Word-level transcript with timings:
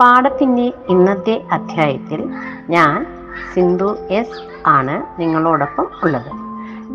പാഠത്തിന്റെ 0.00 0.72
ഇന്നത്തെ 0.88 1.42
അധ്യായത്തിൽ 1.52 2.30
ഞാൻ 2.70 3.06
സിന്ധു 3.54 3.96
എസ് 4.10 4.62
ആണ് 4.66 5.20
നിങ്ങളോടൊപ്പം 5.20 5.86
ഉള്ളത്. 6.04 6.32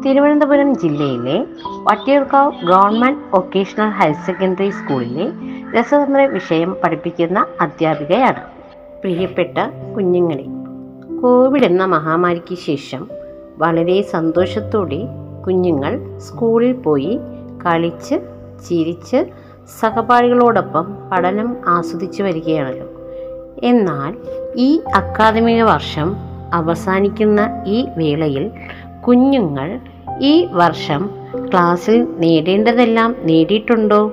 തിരുവനന്തപുരം 0.04 0.80
ജില്ലയിലെ 0.80 1.46
Vattiyoorkavu 1.84 2.52
government 2.66 3.36
vocational 3.36 3.90
higher 3.90 4.14
secondary 4.14 4.70
സ്കൂളിലെ 4.70 5.32
രസതന്ത്ര 5.80 6.22
വിഷയം 6.22 6.76
പഠിപ്പിക്കുന്ന 6.84 7.46
അധ്യാപികയാണ്. 7.62 8.44
പ്രിയപ്പെട്ട 9.02 9.58
കുഞ്ഞുങ്ങളെ 9.96 10.46
കോവിഡ് 11.22 11.64
എന്ന 11.64 11.86
മഹാമാരിക്ക് 11.86 12.56
ശേഷം 12.56 13.10
വളരെ 13.58 14.02
സന്തോഷത്തോടെ 14.02 15.08
കുഞ്ഞുങ്ങൾ 15.48 16.18
സ്കൂളിൽ 16.18 16.72
പോയി 16.72 17.20
കളിച്ച് 17.66 18.16
ചിരിച്ച് 18.70 19.26
സഹപാഠികളോടൊപ്പം 19.80 20.96
പഠനം 21.12 21.58
ആസ്വദിച്ചു 21.68 22.24
വരികയാണല്ലോ. 22.24 22.91
എന്നാൽ 23.64 24.16
ഈ 24.56 24.82
അക്കാദമിക 24.96 25.64
വർഷം 25.64 26.16
അവസാനിക്കുന്ന 26.54 27.64
ഈ 27.68 27.88
വേളയിൽ 27.98 28.52
കുഞ്ഞുങ്ങൾ 29.08 29.80
ഈ 30.22 30.48
വർഷം 30.52 31.10
ക്ലാസ്സിൽ 31.52 32.08
നേടേണ്ടതെല്ലാം 32.18 33.16
നേടിയിട്ടുണ്ടോ? 33.24 34.12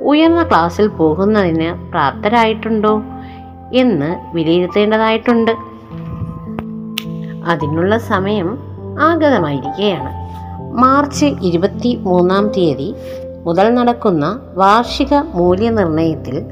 ഉയർന്ന 0.00 0.48
ക്ലാസ്സിൽ 0.48 0.86
പോകുന്നതിന് 0.86 1.90
പ്രാപ്തരായിട്ടുണ്ടോ? 1.90 3.02
എന്ന് 3.74 4.34
വിലയിരുത്തേണ്ടതായിട്ടുണ്ട്. 4.34 5.50
അതിനുള്ള 7.44 7.98
സമയം 7.98 8.58
ആഗതമായിരിക്കുകയാണ്. 9.00 10.20
മാർച്ച് 10.78 11.26
ഇരുപത്തി 11.26 11.96
മൂന്നാം 11.96 12.48
തീയതി 12.48 12.94
മുതൽ 13.44 13.74
നടക്കുന്ന 13.74 14.40
വാർഷിക 14.54 15.14
മൂല്യനിർണയത്തിൽ 15.14 16.44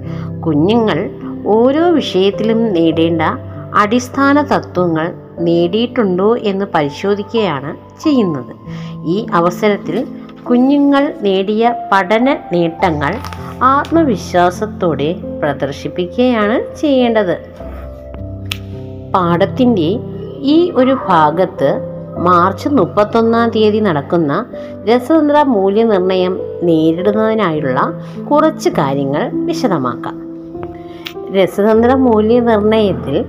കുഞ്ഞുങ്ങൾ 0.46 1.10
ഓരോ 1.48 1.90
വിഷയത്തിലും 1.90 2.72
നേടേണ്ട 2.72 3.22
അടിസ്ഥാന 3.74 4.42
തത്വങ്ങൾ 4.42 5.12
നേടിയിട്ടുണ്ടോ 5.38 6.36
എന്ന് 6.36 6.64
പരിശോധിക്കുകയാണ് 6.74 8.02
ചെയ്യുന്നത്. 8.02 8.56
ഈ 9.06 9.26
അവസരത്തിൽ 9.32 10.06
കുഞ്ഞുങ്ങൾ 10.50 11.14
നേടിയ 11.22 11.74
പഠന 11.92 12.36
നേട്ടങ്ങൾ 12.52 13.14
ആത്മവിശ്വാസത്തോടെ 13.62 15.16
പ്രദർശിപ്പിക്കുകയാണ് 15.40 16.76
ചെയ്യേണ്ടത്. 16.80 17.38
പാഠത്തിന്റെ 19.14 19.98
ഈ 20.38 20.70
ഒരു 20.70 20.96
ഭാഗത്ത് 21.08 21.80
മാർച്ച് 22.18 22.68
മുപ്പത്തൊന്നാം 22.68 23.50
തീയതി 23.50 23.78
നടക്കുന്ന 23.78 24.46
രസതന്ത്ര 24.84 25.42
മൂല്യനിർണയം 25.42 26.38
നേരിടുന്നതിനായുള്ള 26.62 27.92
കുറച്ച് 28.30 28.68
കാര്യങ്ങൾ 28.68 29.30
വിശദമാക്കാം. 29.34 30.27
രസതന്ത്ര 31.34 31.94
മൂല്യനിർണയത്തിൽ 31.94 33.24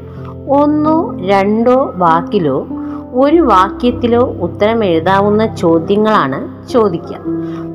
ഒന്നോ 0.49 1.17
രണ്ടോ 1.25 1.93
വാക്കിലോ 1.95 2.67
ഒരു 3.13 3.37
വാക്യത്തിലോ 3.37 4.19
ഉത്തരം 4.41 4.85
എഴുതാവുന്ന 4.85 5.55
ചോദ്യങ്ങളാണ് 5.55 6.67
ചോദിക്കുക. 6.67 7.17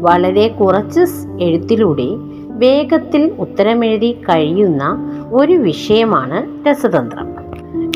വളരെ 0.00 0.48
കുറച്ച് 0.48 1.00
എഴുത്തിലൂടെ 1.40 2.06
വേഗത്തിൽ 2.48 3.32
ഉത്തരമെഴുതി 3.38 4.12
കഴിയുന്ന 4.12 5.12
ഒരു 5.32 5.52
വിഷയമാണ് 5.52 6.68
രസതന്ത്രം. 6.68 7.34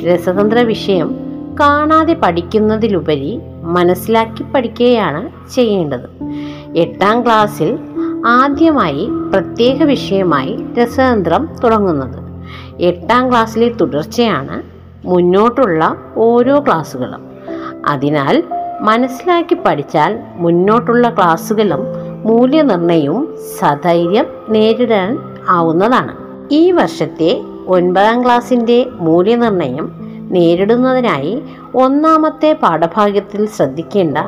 രസതന്ത്ര 0.06 0.58
വിഷയം 0.58 1.14
കാണാതെ 1.60 2.16
പഠിക്കുന്നതിലുപരി 2.22 3.40
മനസ്സിലാക്കി 3.62 4.42
പഠിക്കുകയാണ് 4.42 5.28
ചെയ്യേണ്ടത്. 5.54 6.08
എട്ടാം 6.76 7.24
ക്ലാസ്സിൽ 7.24 7.78
ആദ്യമായി 8.26 9.08
പ്രത്യേക 9.32 9.82
വിഷയമായി 9.82 10.64
രസതന്ത്രം 10.78 11.48
തുടങ്ങുന്നത്. 11.64 12.46
എട്ടാം 12.80 13.30
ക്ലാസ്സിലെ 13.30 13.68
തുടർച്ചയാണ് 13.68 14.62
മുന്നോട്ടുള്ള 15.06 15.96
ഓരോ 16.16 16.60
ക്ലാസ്സുകളും. 16.60 17.30
അതിനാൽ 17.88 18.44
മനസ്സിലാക്കി 18.80 19.54
പഠിച്ചാൽ 19.54 20.18
മുന്നോട്ടുള്ള 20.34 21.10
ക്ലാസ്സുകളും 21.10 21.80
മൂല്യനിർണയവും 22.24 23.36
സധൈര്യം 23.58 24.26
നേരിടാൻ 24.48 25.18
ആവുന്നതാണ്. 25.48 26.16
ഈ 26.50 26.70
വർഷത്തെ 26.70 27.42
ഒൻപതാം 27.68 28.24
ക്ലാസ്സിന്റെ 28.24 28.86
മൂല്യനിർണയം 28.92 29.92
നേരിടുന്നതിനായി 30.30 31.42
ഒന്നാമത്തെ 31.74 32.58
പാഠഭാഗത്തിൽ 32.62 33.46
ശ്രദ്ധിക്കേണ്ട 33.46 34.18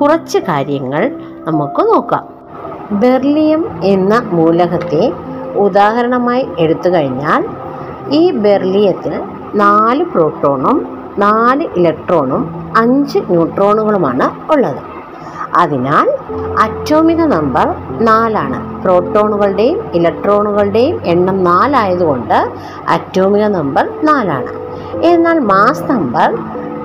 കുറച്ച് 0.00 0.38
കാര്യങ്ങൾ 0.38 1.12
നമുക്ക് 1.44 1.94
നോക്കാം. 1.94 2.35
ബെർലിയം 2.92 3.80
എന്ന 3.84 4.22
മൂലകത്തെ 4.32 5.12
ഉദാഹരണമായി 5.56 6.48
എടുത്തു 6.58 6.88
കഴിഞ്ഞാൽ 6.88 7.44
ഈ 8.10 8.30
ബെർലിയത്തിന് 8.30 9.20
നാല് 9.54 10.04
പ്രോട്ടോണും 10.04 10.96
നാല് 11.18 11.66
ഇലക്ട്രോണും 11.76 12.72
അഞ്ച് 12.76 13.18
ന്യൂട്രോണുകളുമാണ് 13.18 14.52
ഉള്ളത്. 14.52 14.96
അതിനാൽ 15.56 16.08
അറ്റോമിക 16.60 17.20
നമ്പർ 17.20 17.74
നാലാണ്. 18.00 18.82
പ്രോട്ടോണുകളുടെയും 18.82 19.90
ഇലക്ട്രോണുകളുടെയും 19.94 21.00
എണ്ണം 21.04 21.44
നാലായതുകൊണ്ട് 21.44 22.48
അറ്റോമിക 22.88 23.44
നമ്പർ 23.44 23.88
നാലാണ്. 24.02 24.52
എന്നാൽ 25.02 25.38
മാസ് 25.38 25.90
നമ്പർ 25.90 26.38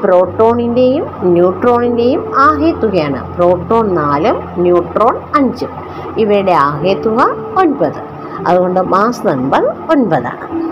പ്രോട്ടോണിന്റെയും 0.03 1.05
ന്യൂട്രോണിന്റെയും 1.23 2.39
ആഹേത്തുകയാണ് 2.39 3.35
പ്രോട്ടോൺ 3.35 3.95
നാലും 3.95 4.43
ന്യൂട്രോൺ 4.57 5.19
അഞ്ചും. 5.35 5.69
ഇവയുടെ 6.17 6.51
ആഹേത്തുക 6.51 7.35
ഒൻപത്. 7.57 7.99
അതുകൊണ്ട് 8.47 8.79
മാസ് 8.79 9.27
നമ്പർ 9.27 9.75
ഒൻപതാണ്. 9.89 10.71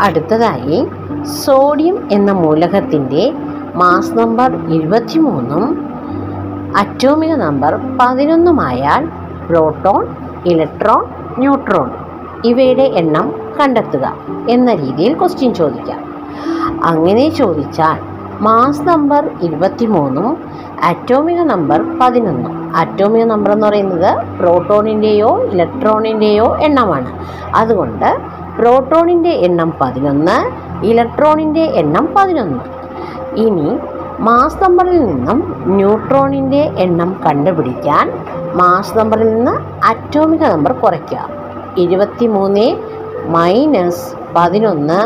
അടുത്തതായി 0.00 0.88
സോഡിയം 1.22 2.08
എന്ന 2.12 2.32
മൂലകത്തിന്റെ 2.32 3.32
മാസ് 3.74 4.18
നമ്പർ 4.18 4.68
ഇരുപത്തിമൂന്നും 4.68 5.90
അറ്റോമിക 6.76 7.34
നമ്പർ 7.34 7.80
പതിനൊന്നുമായാൽ 8.00 9.08
പ്രോട്ടോൺ 9.48 10.06
ഇലക്ട്രോൺ 10.46 11.04
ന്യൂട്രോൺ 11.38 11.90
ഇവയുടെ 12.44 12.82
എണ്ണം 12.82 13.32
കണ്ടെത്തുക 13.60 14.14
എന്ന 14.48 14.74
രീതിയിൽ 14.74 15.18
ക്വസ്റ്റ്യൻ 15.18 15.54
ചോദിക്കാം. 15.54 16.00
അങ്ങനെ 16.84 17.28
ചോദിച്ചാൽ 17.28 18.09
മാസ് 18.44 18.82
നമ്പർ 18.88 19.22
ഇരുപത്തിമൂന്നും 19.46 20.28
അറ്റോമിക 20.90 21.40
നമ്പർ 21.52 21.80
പതിനൊന്നും. 22.00 22.52
അറ്റോമിക 22.76 23.24
നമ്പർ 23.24 23.50
എന്ന് 23.52 23.66
പറയുന്നത് 23.66 24.10
പ്രോട്ടോണിന്റെയോ 24.38 25.30
ഇലക്ട്രോണിന്റെയോ 25.52 26.46
എണ്ണമാണ്. 26.66 27.10
അതുകൊണ്ട് 27.54 28.08
പ്രോട്ടോണിന്റെ 28.58 29.32
എണ്ണം 29.46 29.70
പതിനൊന്ന് 29.80 30.36
ഇലക്ട്രോണിന്റെ 30.90 31.64
എണ്ണം 31.82 32.06
പതിനൊന്ന്. 32.16 32.62
ഇനി 33.44 33.68
മാസ് 34.28 34.60
നമ്പറിൽ 34.62 34.98
നിന്നും 35.06 35.38
ന്യൂട്രോണിന്റെ 35.76 36.62
എണ്ണം 36.84 37.10
കണ്ടുപിടിക്കാൻ 37.26 38.06
മാസ് 38.60 38.98
നമ്പറിൽ 38.98 39.28
നിന്ന് 39.34 39.54
അറ്റോമിക 39.90 40.42
നമ്പർ 40.54 40.72
കുറയ്ക്കുക 40.72 41.22
ഇരുപത്തി 41.76 42.26
മൂന്ന് 42.26 42.66
മൈനസ് 43.36 44.06
പതിനൊന്ന് 44.36 45.00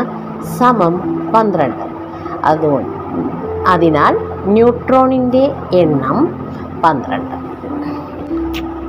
സമം 0.57 0.95
പന്ത്രണ്ട്. 1.33 1.85
അതുകൊണ്ട് 2.51 2.94
അതിനാൽ 3.67 4.17
ന്യൂട്രോണിന്റെ 4.45 5.51
എണ്ണം 5.73 6.49
പന്ത്രണ്ട്. 6.83 7.35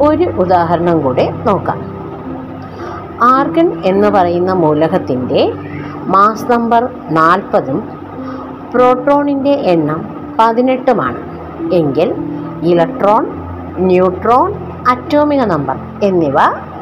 ഒരു 0.02 0.24
ഉദാഹരണം 0.24 1.00
കൂടെ 1.00 1.34
നോക്കാം. 1.46 1.96
ആർഗൺ 3.22 3.82
എന്ന് 3.84 4.08
പറയുന്ന 4.08 4.52
മൂലകത്തിന്റെ 4.52 5.52
മാസ് 6.06 6.52
നമ്പർ 6.52 6.88
നാൽപ്പതും 7.10 7.88
പ്രോട്ടോണിന്റെ 8.74 9.50
എണ്ണം 9.50 10.16
പതിനെട്ടുമാണ്. 10.38 11.16
എങ്കിൽ 11.72 12.14
ഇലക്ട്രോൺ 12.62 13.26
ന്യൂട്രോൺ 13.78 14.54
അറ്റോമിക 14.88 15.40
നമ്പർ 15.40 15.76
എന്നിവ 16.02 16.36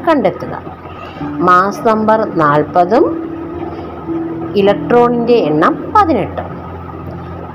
കണ്ടെത്തുക. 0.09 0.63
മാസ് 1.23 1.89
നമ്പർ 1.89 2.29
നാൽപ്പതും 2.35 3.29
ഇലക്ട്രോണിന്റെ 4.57 5.33
എണ്ണം 5.33 5.85
പതിനെട്ടും. 5.97 6.64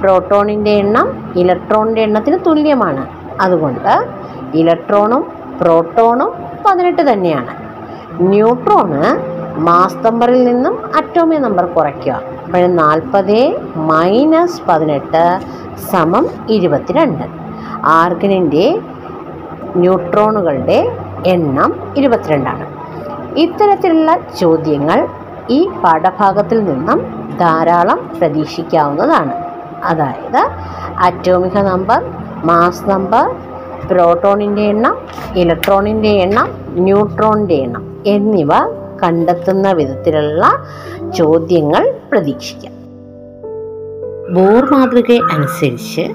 പ്രോട്ടോണിന്റെ 0.01 0.71
എണ്ണം 0.71 1.33
ഇലക്ട്രോണിന്റെ 1.35 2.01
എണ്ണത്തിന് 2.01 2.37
തുല്യമാണ്. 2.47 3.07
അതുകൊണ്ട് 3.41 4.05
ഇലക്ട്രോണും 4.53 5.23
പ്രോട്ടോണും 5.61 6.31
പതിനെട്ട് 6.65 7.13
തന്നെയാണ്. 7.13 7.51
ന്യൂട്രോണ് 8.21 9.01
മാസ് 9.59 10.05
നമ്പറിൽ 10.05 10.43
നിന്നും 10.43 10.79
അറ്റോമിക് 10.97 11.41
നമ്പർ 11.41 11.65
കുറയ്ക്കുക. 11.65 12.21
അപ്പോൾ 12.45 12.65
നാൽപ്പത് 12.65 13.37
മൈനസ് 13.75 14.61
പതിനെട്ട് 14.69 15.39
സമം 15.91 16.27
ഇരുപത്തിരണ്ട്. 16.49 17.23
ആർഗനിന്റെ 17.85 18.81
ന്യൂട്രോണുകളുടെ 19.75 20.79
എണ്ണം 21.25 21.79
ഇരുപത്തിരണ്ടാണ്. 21.97 22.65
ഇത്തരത്തിലുള്ള 23.37 24.17
ചോദ്യങ്ങൾ 24.39 25.07
ഈ 25.49 25.67
പാഠഭാഗത്തിൽ 25.83 26.63
നിന്നും 26.63 26.99
ധാരാളം 27.39 28.11
പ്രതീക്ഷിക്കാവുന്നതാണ്. 28.19 29.48
അതായത് 29.83 30.49
അറ്റോമിക 30.99 31.57
നമ്പർ 31.57 32.03
മാസ് 32.45 32.89
നമ്പർ 32.89 33.35
പ്രോട്ടോണിന്റെ 33.91 34.61
എണ്ണം 34.61 34.97
ഇലക്ട്രോണിന്റെ 35.35 36.09
എണ്ണം 36.09 36.47
ന്യൂട്രോണിന്റെ 36.69 37.53
എണ്ണം 37.53 38.03
എന്നിവ 38.05 38.49
കണ്ടെത്തുന്ന 39.03 39.71
വിധത്തിലുള്ള 39.71 40.45
ചോദ്യങ്ങൾ 41.17 41.95
പ്രതീക്ഷിക്കാം. 42.11 42.73
ബോർ 44.33 44.65
മാതൃക 44.71 45.11
അനുസരിച്ച് 45.11 46.11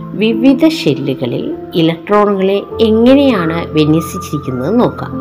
വിവിധ 0.00 0.68
ഷെല്ലുകളിൽ 0.68 1.56
ഇലക്ട്രോണുകളെ 1.74 2.62
എങ്ങനെയാണ് 2.80 3.72
വിന്യസിച്ചിരിക്കുന്നത് 3.72 4.80
നോക്കാം. 4.80 5.12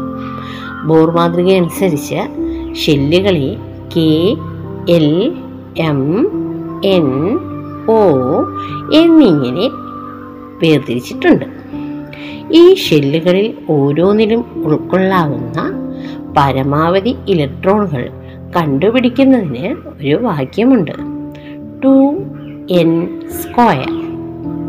ബോർ 0.88 1.12
മാതൃക 1.12 1.52
അനുസരിച്ച് 1.52 2.16
ഷെല്ലുകളെ 2.76 3.58
K 3.96 4.36
L 4.90 5.36
M 5.78 6.28
N 6.86 7.40
O 7.92 8.02
എന്നിങ്ങനെ 8.94 9.70
വേർതിരിച്ചിട്ടുണ്ട്. 10.64 11.46
ഈ 12.52 12.76
ഷെല്ലുകളിൽ 12.76 13.54
ഓരോന്നിലും 13.70 14.46
ഉൾക്കൊള്ളാവുന്ന 14.66 15.72
പരമാവധി 16.38 17.16
ഇലക്ട്രോണുകൾ 17.28 18.10
കണ്ടുപിടിക്കുന്നതിന് 18.56 19.76
ഒരു 20.02 20.16
വാക്യമുണ്ട്. 20.16 20.92
Two 21.84 22.14
N 22.72 23.08
square. 23.42 23.90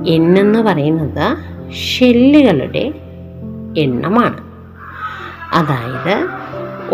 എൻ 0.09 0.39
എന്ന് 0.39 0.59
പറയുന്നത് 0.59 1.37
ഷെല്ലുകളുടെ 1.73 2.95
എണ്ണമാണ്. 3.79 4.41
അതായത് 5.53 6.29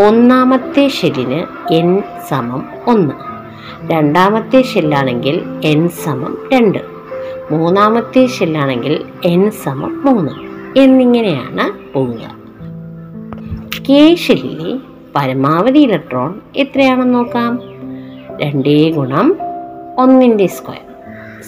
ഒന്നാമത്തെ 0.06 0.88
ഷെല്ലിന് 0.88 1.72
എൻ 1.75 2.02
സമം 2.28 2.67
ഒന്ന്. 2.87 3.40
രണ്ടാമത്തെ 3.87 4.62
ഷെല്ലാണെങ്കിൽ 4.62 5.43
എൻ 5.65 5.89
സമം 5.89 6.39
രണ്ട്. 6.53 6.79
മൂന്നാമത്തെ 7.51 8.27
ഷെല്ലാണെങ്കിൽ 8.27 9.05
എൻ 9.25 9.51
സമം 9.51 10.03
മൂന്ന്. 10.05 10.33
എന്നിങ്ങനെയാണ് 10.79 11.95
പോവുക. 11.95 12.41
കെ 13.89 14.15
ഷെല്ലിലെ 14.15 14.79
പരമാവധി 15.17 15.79
ഇലക്ട്രോൺ 15.79 16.41
എത്രയാണെന്ന് 16.57 17.15
നോക്കാം? 17.15 17.61
രണ്ടേ 18.43 18.91
ഗുണം 18.91 19.37
ഒന്നിന്റെ 19.99 20.47
സ്ക്വയർ 20.47 20.95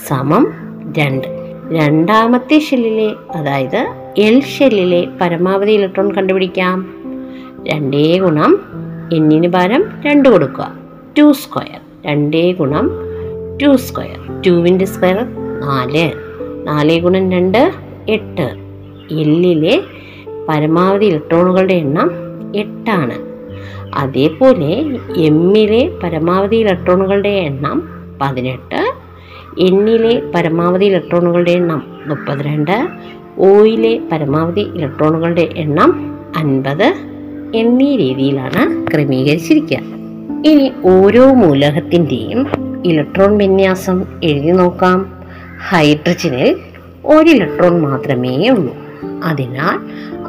സമം 0.08 0.52
രണ്ട്. 0.98 1.28
രണ്ടാമത്തെ 1.72 2.58
ഷെല്ലിലെ 2.58 3.12
അതായത് 3.36 4.12
എൽ 4.18 4.42
ഷെല്ലിലെ 4.42 5.08
പരമാവധി 5.20 5.70
ഇലക്ട്രോൺ 5.70 6.12
കണ്ടുപിടിക്കാം. 6.12 6.94
രണ്ടേ 7.68 8.18
ഗുണം 8.18 8.58
എന്നിന് 9.12 9.48
പകരം 9.48 9.84
രണ്ട് 10.06 10.28
കൊടുക്കുക. 10.28 10.74
ടു 11.18 11.32
സ്ക്വയർ 11.32 11.80
രണ്ടേ 12.06 12.52
ഗുണം 12.52 12.90
ടു 13.62 13.76
സ്ക്വയർ. 13.76 14.42
ടുവിന്റെ 14.46 14.84
സ്ക്വയർ 14.84 15.16
നാല്. 15.60 16.12
നാല് 16.66 17.00
ഗുണം 17.00 17.32
രണ്ട് 17.32 17.72
എട്ട്. 18.08 18.50
എല്ലിലെ 19.10 19.82
പരമാവധി 20.48 21.04
ഇലക്ട്രോണുകളുടെ 21.04 21.74
എണ്ണം 21.74 22.10
എട്ടാണ്. 22.56 23.14
അതേപോലെ 23.94 24.98
എമ്മിലെ 25.16 25.92
പരമാവധി 26.02 26.56
ഇലക്ട്രോണുകളുടെ 26.56 27.28
എണ്ണം 27.28 27.82
പതിനെട്ട്. 28.20 28.94
എന്നിലെ 29.58 30.22
പരമാവധി 30.34 30.84
ഇലക്ട്രോണുകളുടെ 30.84 31.50
എണ്ണം 31.50 31.82
മുപ്പത്തിരണ്ട്. 32.06 32.88
ഓയിലെ 33.38 34.00
പരമാവധി 34.12 34.60
ഇലക്ട്രോണുകളുടെ 34.60 35.48
എണ്ണം 35.56 36.18
അൻപത്. 36.36 36.94
എന്നീ 37.54 37.96
രീതിയിലാണ് 37.96 38.86
ക്രമീകരിച്ചിരിക്കുക. 38.90 40.01
ഇനി 40.46 40.72
ഓരോ 40.84 41.32
മൂലകത്തിന്റെയും 41.32 42.46
ഇലക്ട്രോൺ 42.86 43.38
വിന്യാസം 43.38 44.04
എഴുതി 44.24 44.50
നോക്കാം. 44.50 45.24
ഹൈഡ്രജനിൽ 45.68 46.56
ഒരു 47.04 47.30
ഇലക്ട്രോൺ 47.30 47.80
മാത്രമേ 47.80 48.48
ഉള്ളൂ. 48.48 48.76
അതിനാൽ 49.24 49.78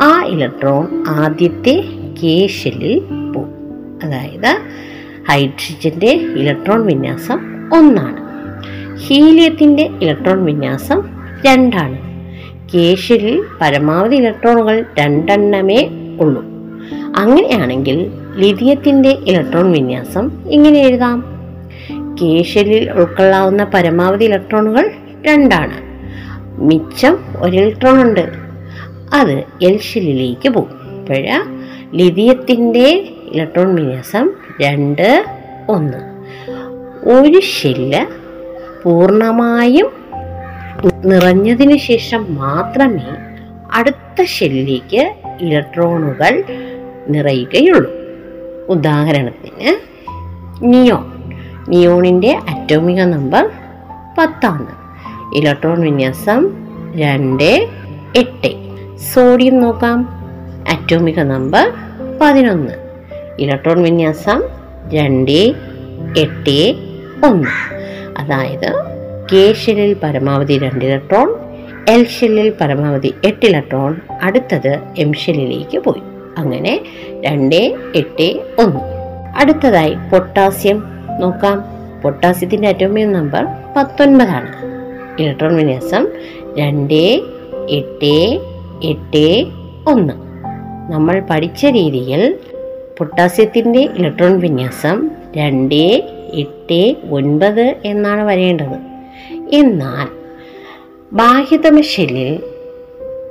ആ 0.03 0.23
ഇലക്ട്രോൺ 0.25 1.03
ആദ്യത്തെ 1.07 1.83
കെ 2.23 2.47
ഷെല്ലിൽ 2.47 2.99
പോകും. 3.31 3.51
അതായത് 4.03 4.57
ഹൈഡ്രജന്റെ 5.29 6.11
ഇലക്ട്രോൺ 6.11 6.85
വിന്യാസം 6.85 7.39
ഒന്നാണ്. 7.77 8.17
ഹീലിയത്തിന്റെ 8.97 9.89
ഇലക്ട്രോൺ 10.01 10.45
വിന്യാസം 10.45 11.03
രണ്ടാണ്. 11.45 11.97
കെ 12.73 12.95
ഷെല്ലിൽ 12.95 13.43
പരമാവധി 13.61 14.15
ഇലക്ട്രോണുകൾ 14.15 14.85
രണ്ടെണ്ണമേ 14.99 15.89
ഉള്ളൂ. 16.19 16.43
അങ്ങനെയാണെങ്കിൽ 17.15 18.11
ലിഥിയത്തിന്റെ 18.35 19.09
ഇലക്ട്രോൺ 19.09 19.71
വിന്യാസം 19.71 20.31
ഇങ്ങനെ 20.49 20.79
എഴുതാം. 20.79 21.23
കെ 22.21 22.43
ഷെല്ലിൽ 22.43 22.91
ഉൾക്കൊള്ളാവുന്ന 22.91 23.63
പരമാവധി 23.73 24.25
ഇലക്ട്രോണുകൾ 24.25 24.91
രണ്ടാണ്. 25.25 25.73
മിച്ചം 26.61 27.17
ഒരു 27.37 27.57
ഇലക്ട്രോൺ 27.57 28.01
ഉണ്ട്. 28.01 28.31
അത് 29.13 29.43
എൽ 29.61 29.79
ഷെല്ലിലേക്ക് 29.79 30.49
പോകും. 30.49 30.99
അപ്പോൾ 30.99 31.57
ലിഥിയത്തിന്റെ 31.93 33.09
ഇലക്ട്രോൺ 33.31 33.75
വിന്യാസം 33.75 34.31
രണ്ട് 34.61 35.25
ഒന്ന്. 35.69 35.97
ഒരു 37.09 37.39
ഷെല്ല് 37.39 38.05
പൂർണമായും 38.83 39.91
നിറഞ്ഞതിന് 41.05 41.77
ശേഷം 41.77 42.35
മാത്രമേ 42.35 43.07
അടുത്ത 43.73 44.23
ഷെല്ലിലേക്ക് 44.23 45.13
ഇലക്ട്രോണുകൾ 45.41 46.43
നിറയുകയുള്ളൂ. 47.09 48.02
ഉദാഹരണത്തിന് 48.69 49.79
നിയോൺ. 50.61 51.03
നിയോണിന്റെ 51.69 52.39
അറ്റോമിക 52.49 53.03
നമ്പർ 53.03 53.49
പത്താണ്. 54.17 54.67
ഇലക്ട്രോൺ 55.35 55.81
വിന്യാസം 55.81 56.67
രണ്ട് 56.95 57.67
എട്ട്. 58.15 58.55
സോഡിയം 58.97 59.59
നോക്കാം. 59.59 60.09
അറ്റോമിക 60.69 61.19
നമ്പർ 61.19 61.71
പതിനൊന്ന്. 62.21 62.73
ഇലക്ട്രോൺ 63.39 63.83
വിന്യാസം 63.83 64.43
രണ്ട് 64.93 65.53
എട്ട് 66.17 66.75
ഒന്ന്. 67.25 67.47
അതായത് 68.17 68.83
കെ 69.31 69.53
ഷെല്ലിൽ 69.53 69.95
പരമാവധി 70.03 70.57
രണ്ട് 70.57 70.85
ഇലക്ട്രോൺ 70.85 71.35
എൽ 71.89 72.07
ഷെല്ലിൽ 72.07 72.53
പരമാവധി 72.61 73.13
എട്ട് 73.23 73.45
ഇലക്ട്രോൺ. 73.45 73.95
അടുത്തത് 74.21 74.79
എം 74.97 75.13
ഷെല്ലിലേക്ക് 75.13 75.77
പോയി. 75.77 76.12
അങ്ങനെ 76.37 76.81
രണ്ട് 77.25 77.75
എട്ട് 77.95 78.39
ഒന്ന്. 78.59 78.79
അടുത്തതായി 79.37 79.93
പൊട്ടാസ്യം. 79.93 80.83
നോക്കാം. 81.19 81.63
പൊട്ടാസ്യത്തിന്റെ 82.01 82.67
അറ്റോമിക് 82.67 83.07
നമ്പർ 83.07 83.45
പത്തൊൻപതാണ്. 83.77 84.51
ഇലക്ട്രോൺ 85.21 85.55
വിന്യാസം 85.55 86.07
രണ്ട് 86.57 87.21
എട്ട് 87.69 88.39
എട്ട് 88.83 89.45
ഒന്ന്. 89.87 90.13
നമ്മൾ 90.91 91.19
പഠിച്ച 91.29 91.65
രീതിയിൽ 91.65 92.39
പൊട്ടാസ്യത്തിന്റെ 92.97 93.79
ഇലക്ട്രോൺ 93.79 94.39
വിന്യാസം 94.39 95.09
രണ്ട് 95.37 96.03
എട്ട് 96.33 96.95
ഒൻപത് 97.11 97.75
എന്നാണ് 97.85 98.21
വരേണ്ടത്. 98.21 98.93
എന്നാൽ 99.53 100.07
ബാഹ്യതമ 101.13 101.81
ഷെല്ലിൽ 101.81 102.39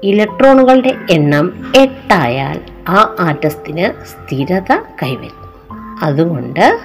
ഇലക്ട്രോണുകളുടെ 0.04 0.94
എണ്ണം 1.10 1.72
എട്ടായാൽ 1.76 2.58
ആ 2.88 3.16
ആറ്റത്തിന് 3.18 4.04
സ്ഥിരത 4.04 4.72
കൈവരും. 5.02 5.36
അതുകൊണ്ട് 6.02 6.78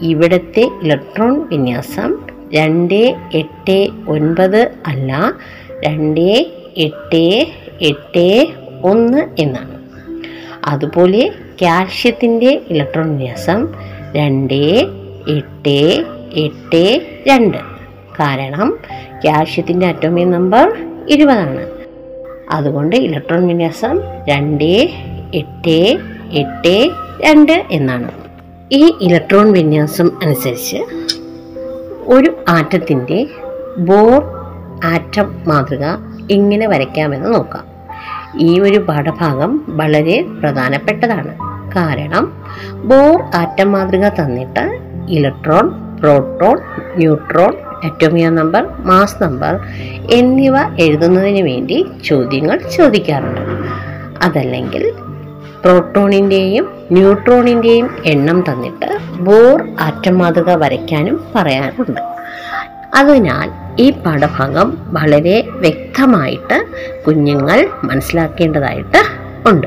ഇവിടുത്തെ 0.00 0.70
ഇലക്ട്രോൺ 0.82 1.48
വിന്യാസം 1.48 2.18
രണ്ട് 2.54 3.14
എട്ട് 3.34 3.88
ഒൻപത് 4.08 4.72
അല്ല 4.86 5.32
രണ്ട് 5.84 6.26
എട്ട് 6.76 7.46
എട്ട് 7.80 8.48
ഒന്ന് 8.82 9.22
എന്നാണ്. 9.38 9.76
അതുപോലെ 10.64 11.30
കാൽഷ്യത്തിന്റെ 11.62 12.62
ഇലക്ട്രോൺ 12.70 13.16
വിന്യാസം 13.16 13.74
രണ്ട് 14.12 14.60
എട്ട് 15.28 15.78
എട്ട് 16.34 16.84
രണ്ട്. 17.26 17.58
കാരണം 18.20 18.78
കാൽഷ്യത്തിന്റെ 19.24 19.86
അറ്റോമിക് 19.86 20.32
നമ്പർ 20.32 20.66
ഇരുപതാണ്. 21.08 21.75
അതുകൊണ്ട് 22.50 22.96
ഇലക്ട്രോൺ 22.96 23.46
വിന്യാസം 23.46 24.00
രണ്ട് 24.28 24.88
എട്ട് 25.34 25.98
എട്ട് 26.30 26.90
രണ്ട് 27.24 27.64
എന്നാണ്. 27.70 28.10
ഈ 28.72 28.94
ഇലക്ട്രോൺ 29.00 29.52
വിന്യാസം 29.52 30.10
അനുസരിച്ച് 30.22 30.76
ഒരു 32.06 32.36
ആറ്റത്തിന്റെ 32.48 33.26
ബോർ 33.78 34.22
ആറ്റം 34.84 35.42
മാതൃക 35.46 35.84
എങ്ങനെ 36.30 36.66
വരയ്ക്കാമെന്ന് 36.66 37.34
നോക്കാം. 37.34 37.64
ഈ 38.38 38.60
ഒരു 38.60 38.78
പാഠഭാഗം 38.78 39.64
വളരെ 39.68 40.22
പ്രധാനപ്പെട്ടതാണ്. 40.22 41.38
കാരണം 41.76 42.42
ബോർ 42.74 43.22
ആറ്റം 43.34 43.72
മാതൃക 43.72 44.08
തന്നിട്ട് 44.08 44.64
ഇലക്ട്രോൺ 45.08 45.96
പ്രോട്ടോൺ 45.96 46.58
ന്യൂട്രോൺ 46.96 47.54
അറ്റോമിയ 47.84 48.28
നമ്പർ 48.28 48.68
മാസ് 48.78 49.22
നമ്പർ 49.22 49.60
എന്നിവ 50.10 50.56
എഴുതുന്നതിന് 50.78 51.42
വേണ്ടി 51.42 51.86
ചോദ്യങ്ങൾ 52.04 52.60
ചോദിക്കാറുണ്ട്. 52.76 53.40
അതല്ലെങ്കിൽ 54.22 54.92
പ്രോട്ടോണിന്റെയും 55.64 56.68
ന്യൂട്രോണിന്റെയും 56.92 57.90
എണ്ണം 58.04 58.44
തന്നിട്ട് 58.52 58.98
ബോർ 59.20 59.68
ആറ്റം 59.80 60.18
മാതൃക 60.18 60.54
വരയ്ക്കാനും 60.54 61.24
പറയാറുണ്ട്. 61.34 62.00
അതിനാൽ 62.94 63.50
ഈ 63.82 63.90
പാഠഭാഗം 63.90 64.78
വളരെ 64.86 65.48
വ്യക്തമായിട്ട് 65.50 66.66
കുഞ്ഞുങ്ങൾ 67.06 67.68
മനസ്സിലാക്കേണ്ടതായിട്ട് 67.84 68.98
ഉണ്ട്. 69.48 69.66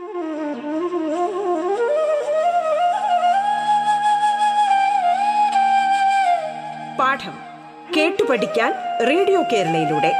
പഠിക്കാൻ 8.31 8.73
റേഡിയോ 9.09 9.41
കേരളയിലൂടെ. 9.41 10.13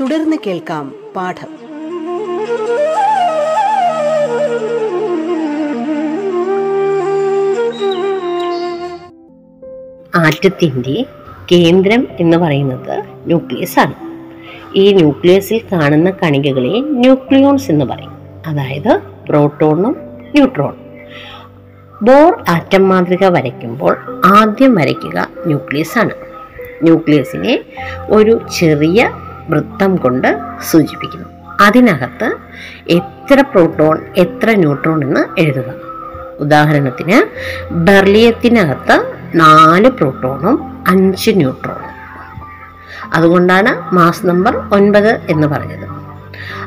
തുടർന്ന് 0.00 0.36
കേൾക്കാം 0.46 0.94
പാഠം. 1.16 1.48
ആറ്റത്തിന്റെ 10.14 11.04
കേന്ദ്രം 11.52 12.08
എന്ന് 12.20 12.36
പറയുന്നത് 12.36 13.04
ന്യൂക്ലിയസ് 13.26 13.78
ആണ്. 13.78 13.94
ഈ 14.74 14.92
ന്യൂക്ലിയസിൽ 14.92 15.60
കാണുന്ന 15.72 16.10
കണികകളെ 16.10 16.80
ന്യൂക്ലിയോൺസ് 16.80 17.70
എന്ന് 17.70 17.84
പറയും. 17.84 18.12
അതായത് 18.46 19.00
പ്രോട്ടോണും 19.28 19.96
ന്യൂട്രോണും. 20.30 20.91
ബോർ 22.02 22.44
ആറ്റം 22.48 22.88
മാതൃക 22.88 23.24
വരയ്ക്കുമ്പോൾ 23.24 23.96
ആദ്യം 24.24 24.74
വരയ്ക്കുക 24.74 25.28
ന്യൂക്ലിയസ് 25.46 25.98
ആണ്. 25.98 26.10
ന്യൂക്ലിയസിനെ 26.82 27.64
ഒരു 28.10 28.40
ചെറിയ 28.58 29.10
വൃത്തം 29.48 29.96
കൊണ്ട് 29.96 30.38
സൂചിപ്പിക്കുന്നു. 30.70 31.28
അതിനകത്ത് 31.60 32.36
എത്ര 32.88 33.40
പ്രോട്ടോൺ 33.40 33.98
എത്ര 34.16 34.50
ന്യൂട്രോൺ 34.50 35.04
എന്ന് 35.04 35.40
എഴുതുക. 35.40 35.74
ഉദാഹരണത്തിന് 36.40 37.18
ബെർലിയത്തിനകത്ത് 37.72 39.12
നാല് 39.34 39.90
പ്രോട്ടോണും 39.90 40.84
അഞ്ച് 40.88 41.30
ന്യൂട്രോണും. 41.30 41.92
അതുകൊണ്ടാണ് 43.14 43.94
മാസ് 43.94 44.26
നമ്പർ 44.26 44.56
ഒൻപത് 44.56 45.20
എന്ന് 45.30 45.46
പറഞ്ഞത്. 45.46 45.88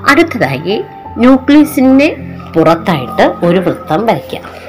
അടുത്തതായി 0.10 0.84
ന്യൂക്ലിയസിന്റെ 1.18 2.18
പുറത്തായിട്ട് 2.56 3.46
ഒരു 3.46 3.58
വൃത്തം 3.58 4.06
വരയ്ക്കാം 4.06 4.65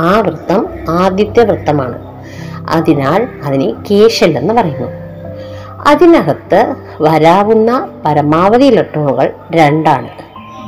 ആ 0.00 0.20
വൃത്തം 0.20 0.66
ആദ്യത്തെ 0.88 1.44
വൃത്തമാണ്. 1.44 1.98
അതിനാൽ 2.70 3.28
അതിനെ 3.44 3.72
കേശൽ 3.90 4.38
എന്ന് 4.38 4.54
പറയുന്നു. 4.54 4.88
അതിനകത്ത് 5.86 6.74
വരാവുന്ന 7.00 7.88
പരമാവധി 8.04 8.64
ഇലക്ട്രോണുകൾ 8.64 9.32
രണ്ടാണ്. 9.50 10.08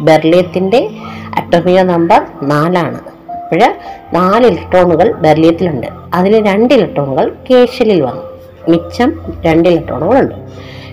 ബെർലിയത്തിന്റെ 0.00 0.90
അറ്റോമിയ 1.38 1.82
നമ്പർ 1.82 2.22
നാലാണ്. 2.42 2.98
അപ്പോൾ 3.30 3.74
നാല് 4.12 4.46
ഇലക്ട്രോണുകൾ 4.46 5.12
ബെർലിയത്തിലുണ്ട്. 5.12 5.86
അതിൽ 6.14 6.46
രണ്ട് 6.46 6.74
ഇലക്ട്രോണുകൾ 6.74 7.36
കേശലിൽ 7.50 8.00
വന്നു. 8.00 8.22
മിച്ചം 8.68 9.20
രണ്ട് 9.40 9.68
ഇലക്ട്രോണുകളുണ്ട്. 9.68 10.34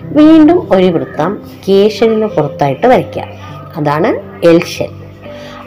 വീണ്ടും 0.02 0.68
ഒരു 0.72 0.84
വൃത്തം 0.84 1.42
കേശലിന് 1.68 2.26
പുറത്തായിട്ട് 2.26 2.86
വരയ്ക്കുക. 2.86 3.22
അതാണ് 3.76 4.08
എൽ 4.46 4.64
ഷെൽ 4.64 4.90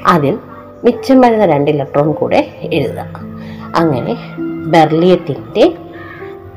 അതിൽ 0.06 0.38
മിച്ചം 0.84 1.22
വരുന്ന 1.22 1.46
രണ്ട് 1.46 1.72
ഇലക്ട്രോൺ 1.72 2.12
കൂടെ 2.12 2.48
എഴുതുക. 2.62 3.06
അങ്ങനെ 3.75 4.18
ബെർലിയത്തിന്റെ 4.66 5.74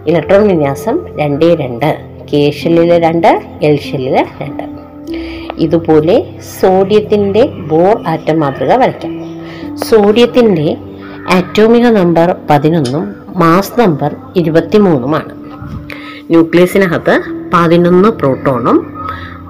ഇലക്ട്രോൺ 0.07 0.49
വിന്യാസം 0.49 1.19
രണ്ടേ 1.19 1.55
രണ്ട് 1.55 2.01
കെ 2.33 2.51
ഷെല്ലിലെ 2.51 2.99
രണ്ട് 2.99 3.43
എൽ 3.63 3.77
ഷെല്ലിലെ 3.77 4.27
രണ്ട്. 4.41 4.63
ഇതുപോലെ 5.59 6.41
സോഡിയത്തിന്റെ 6.61 7.47
ബോർ 7.47 8.05
ആറ്റം 8.09 8.41
മാതൃക 8.41 8.73
വരയ്ക്കാം. 8.73 9.13
സോഡിയത്തിന്റെ 9.77 10.77
ആറ്റോമിക 11.35 11.87
നമ്പർ 11.87 12.37
പതിനൊന്നും 12.51 13.15
മാസ് 13.37 13.81
നമ്പർ 13.81 14.17
ഇരുപത്തിമൂന്നുമാണ്. 14.37 15.31
ന്യൂക്ലിയസിനകത്ത് 16.31 17.23
പതിനൊന്ന് 17.55 18.09
പ്രോട്ടോണും 18.09 19.05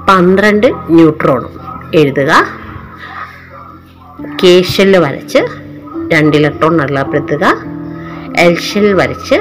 പന്ത്രണ്ട് 0.09 0.67
ന്യൂട്രോണും. 0.91 1.51
എഴുതുക. 1.95 2.33
കെ 4.25 4.63
ഷെല്ല് 4.63 4.99
വരച്ച് 4.99 5.39
രണ്ട് 6.13 6.37
ഇലക്ട്രോൺ 6.37 6.81
അടയാളപ്പെടുത്തുക. 6.81 7.57
എൽ 8.39 8.59
ഷെൽ 8.59 8.93
വരച്ച് 8.93 9.35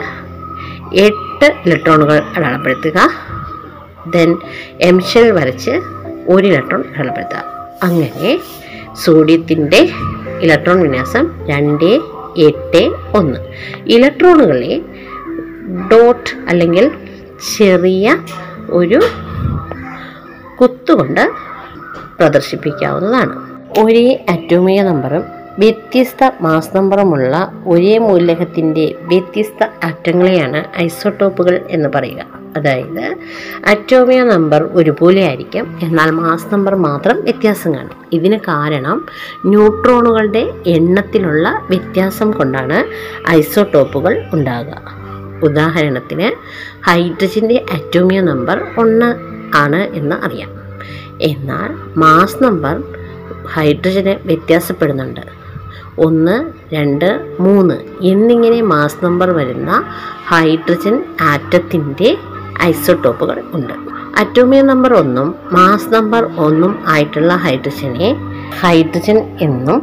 എട്ട് 0.96 1.56
ഇലക്ട്രോണുകൾ 1.66 2.22
അടയാളപ്പെടുത്തുക. 2.36 3.10
ദെൻ 4.08 4.38
എം 4.82 5.02
ഷെൽ 5.02 5.32
വരച്ച് 5.32 5.72
ഒരു 6.28 6.48
ഇലക്ട്രോൺ 6.48 6.84
അടയാളപ്പെടുത്തുക. 6.90 7.44
അങ്ങനെ 7.84 8.40
സോഡിയത്തിന്റെ 8.94 9.90
ഇലക്ട്രോൺ 10.42 10.82
വിന്യാസം 10.82 11.48
രണ്ട് 11.48 12.02
എട്ട് 12.38 12.96
ഒന്ന്. 13.14 13.40
ഇലക്ട്രോണുകളെ 13.86 14.82
ഡോട്ട് 15.92 16.50
അല്ലെങ്കിൽ 16.50 16.92
ചെറിയ 17.58 18.18
ഒരു 18.70 19.02
കുത്തുകൊണ്ട് 20.62 21.32
പ്രദർശിപ്പിക്കാവുന്നതാണ്. 22.20 23.45
ഒരേ 23.80 24.26
അറ്റോമിക 24.30 24.82
നമ്പറും 24.82 25.24
വ്യത്യസ്ത 25.60 26.32
മാസ് 26.42 26.78
നമ്പറുമുള്ള 26.78 27.64
ഒരേ 27.66 27.98
മൂലകത്തിന്റെ 27.98 28.96
വ്യത്യസ്ത 29.02 29.64
ആറ്റങ്ങളെയാണ് 29.84 30.78
ഐസോട്ടോപ്പുകൾ 30.82 31.66
എന്ന് 31.70 31.90
പറയുക. 31.96 32.26
അതായത് 32.58 33.16
അറ്റോമിക 33.68 34.24
നമ്പർ 34.24 34.64
ഒരുപോലെ 34.64 35.22
ആയിരിക്കും 35.22 35.80
എന്നാൽ 35.84 36.10
മാസ് 36.10 36.54
നമ്പർ 36.54 36.76
മാത്രം 36.76 37.24
വ്യത്യാസം 37.24 37.76
കാണും. 37.76 38.06
ഇതിന് 38.14 38.40
കാരണം 38.40 39.06
ന്യൂട്രോണുകളുടെ 39.46 40.54
എണ്ണത്തിലുള്ള 40.68 41.62
വ്യത്യാസം 41.70 42.32
കൊണ്ടാണ് 42.32 42.86
ഐസോട്ടോപ്പുകൾ 43.30 44.24
ഉണ്ടാകുക. 44.34 44.82
ഉദാഹരണത്തിന് 45.44 46.32
ഹൈഡ്രജന്റെ 46.86 47.66
അറ്റോമിയ 47.74 48.22
നമ്പർ 48.22 48.68
ഒന്ന് 48.78 49.16
ആണ് 49.58 49.76
എന്ന് 49.76 50.16
അറിയാം. 50.16 50.50
എന്നാൽ 51.22 52.00
മാസ് 52.00 52.44
നമ്പർ 52.44 52.84
ഹൈഡ്രജന് 53.54 54.28
വ്യത്യാസപ്പെടുന്നുണ്ട്. 54.28 55.22
ഒന്ന് 56.00 56.52
രണ്ട് 56.76 57.36
മൂന്ന് 57.40 57.74
എന്നിങ്ങനെ 58.02 58.62
മാസ് 58.62 59.06
നമ്പർ 59.06 59.30
വരുന്ന 59.30 59.84
ഹൈഡ്രജൻ 60.28 61.04
ആറ്റത്തിന്റെ 61.22 62.18
ഐസോടോപ്പുകൾ 62.64 63.44
ഉണ്ട്. 63.54 63.74
അറ്റോമിയ 64.20 64.62
നമ്പർ 64.62 64.94
ഒന്നും 64.94 65.36
മാസ് 65.52 65.94
നമ്പർ 65.94 66.24
ഒന്നും 66.38 66.84
ആയിട്ടുള്ള 66.88 67.34
ഹൈഡ്രജനെ 67.34 68.16
ഹൈഡ്രജൻ 68.62 69.38
എന്നും 69.42 69.82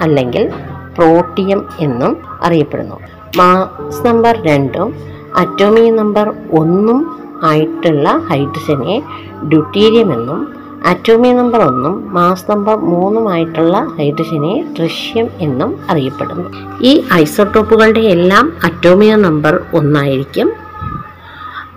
അല്ലെങ്കിൽ 0.00 0.52
പ്രോട്ടിയം 0.98 1.66
എന്നും 1.80 2.16
അറിയപ്പെടുന്നു. 2.42 3.00
മാസ് 3.36 4.06
നമ്പർ 4.06 4.42
രണ്ടും 4.46 4.94
അറ്റോമിയ 5.36 5.90
നമ്പർ 5.90 6.34
ഒന്നും 6.52 7.20
ആയിട്ടുള്ള 7.42 8.08
ഹൈഡ്രജനെ 8.30 9.02
ഡ്യൂട്ടീരിയം 9.48 10.12
എന്നും 10.12 10.63
അറ്റോമിക 10.88 11.32
നമ്പർ 11.32 11.60
ഒന്നും 11.60 12.14
മാസ് 12.14 12.50
നമ്പർ 12.50 12.76
മൂന്നുമായിട്ടുള്ള 12.76 13.76
ഹൈഡ്രജനെ 13.98 14.74
ട്രിഷ്യം 14.76 15.28
എന്നും 15.40 15.80
അറിയപ്പെടുന്നു. 15.90 16.48
ഈ 16.80 17.04
ഐസോട്ടോപ്പുകളുടെ 17.12 18.00
എല്ലാം 18.00 18.52
അറ്റോമിയ 18.64 19.14
നമ്പർ 19.16 19.64
ഒന്നായിരിക്കും 19.74 20.52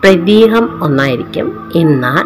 പ്രതീകം 0.04 0.84
ഒന്നായിരിക്കും. 0.84 1.48
എന്നാൽ 1.76 2.26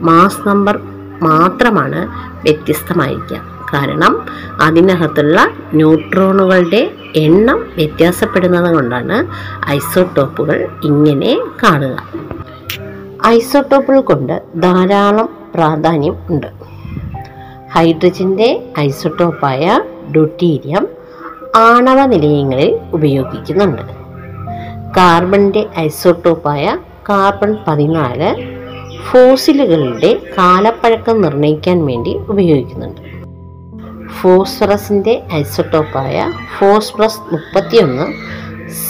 മാസ് 0.00 0.48
നമ്പർ 0.48 0.78
മാത്രമാണ് 1.22 2.00
വ്യത്യസ്തമായിരിക്കുക. 2.42 3.40
കാരണം 3.72 4.14
അതിനകത്തുള്ള 4.60 5.48
ന്യൂട്രോണുകളുടെ 5.74 6.82
എണ്ണം 7.16 7.58
വ്യത്യാസപ്പെടുന്നത് 7.76 8.74
കൊണ്ടാണ് 8.74 9.16
ഐസോട്ടോപ്പുകൾ 9.70 10.68
ഇങ്ങനെ 10.84 11.32
കാണുക. 11.62 11.96
ഐസോട്ടോപ്പുകൾ 13.26 14.00
കൊണ്ട് 14.00 14.42
ധാരാളം 14.56 15.28
പ്രാധാന്യം 15.54 16.16
ഉണ്ട്. 16.30 16.46
ഹൈഡ്രജന്റെ 17.72 18.62
ഐസോട്ടോപ്പായ 18.78 19.80
ഡ്യൂട്ടീരിയം 20.10 20.88
ആണവ 21.56 22.06
നിലയങ്ങളിൽ 22.06 22.80
ഉപയോഗിക്കുന്നുണ്ട്. 22.92 23.82
കാർബണിന്റെ 24.96 25.66
ഐസോട്ടോപ്പായ 25.78 26.78
കാർബൺ 27.08 27.56
പതിനാല് 27.66 28.54
ഫോസിലുകളുടെ 29.10 30.18
കാലപ്പഴക്കം 30.38 31.22
നിർണയിക്കാൻ 31.22 31.86
വേണ്ടി 31.86 32.16
ഉപയോഗിക്കുന്നുണ്ട്. 32.16 33.00
ഫോസ്ഫറസിന്റെ 34.08 35.22
ഐസോട്ടോപ്പായ 35.34 36.32
ഫോസ്ഫറസ് 36.58 37.20
മുപ്പത്തിയൊന്ന് 37.32 38.06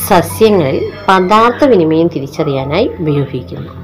സസ്യങ്ങളിൽ 0.09 0.93
പദാർത്ഥ 1.09 1.65
വിനിമയം 1.65 2.09
തിരിച്ചറിയാനായി 2.09 2.91
ഉപയോഗിക്കുന്നു. 3.01 3.84